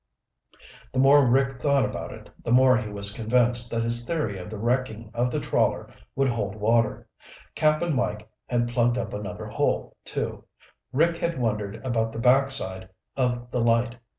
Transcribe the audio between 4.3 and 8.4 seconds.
of the wrecking of the trawler would hold water. Cap'n Mike